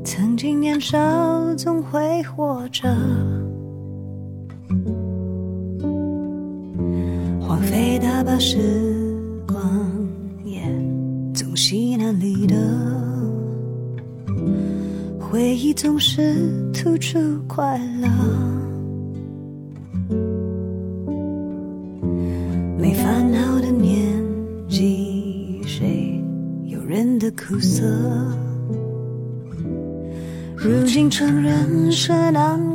[0.02, 2.88] 曾经年少总会活着，
[8.38, 8.58] 时
[9.46, 9.56] 光
[10.44, 10.60] 也
[11.32, 12.56] 总稀难离的，
[15.18, 16.34] 回忆总是
[16.72, 18.08] 突出快乐，
[22.78, 24.12] 没烦恼的年
[24.68, 26.20] 纪，谁
[26.64, 27.84] 有人的苦涩？
[30.56, 32.73] 如今承认是难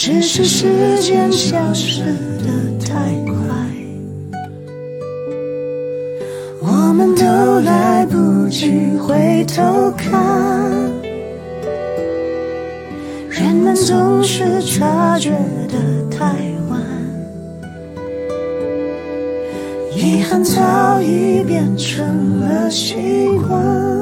[0.00, 2.94] 只是时间消失的太
[3.26, 3.34] 快，
[6.62, 7.24] 我们都
[7.62, 10.22] 来不及回头看。
[13.28, 15.30] 人们总是察觉
[15.66, 16.26] 的太
[16.70, 16.80] 晚，
[19.96, 23.97] 遗憾早已变成了习惯。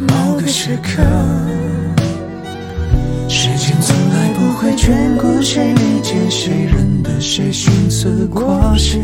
[0.00, 1.02] 某个时刻。
[3.28, 9.00] 时间从来不会眷顾谁，理解谁，认得谁，寻思过谁。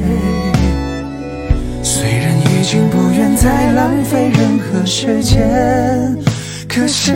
[1.83, 6.17] 虽然已经不愿再浪费任何时间，
[6.69, 7.13] 可是，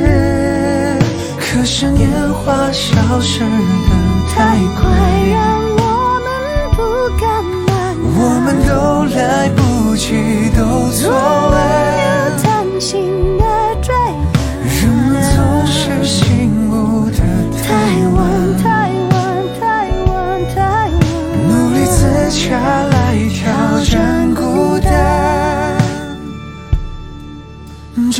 [1.38, 3.46] 可是年华消失的
[4.34, 4.88] 太快，
[5.32, 5.40] 让
[5.76, 6.28] 我们
[6.76, 6.78] 不
[7.18, 7.28] 敢。
[8.16, 8.70] 我们都
[9.16, 10.14] 来不及，
[10.56, 10.60] 都
[10.92, 11.80] 错了。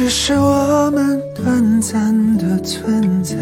[0.03, 3.37] 只是我们短暂的存在。